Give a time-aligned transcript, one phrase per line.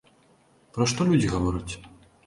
[0.77, 1.73] Пра што людзі гавораць?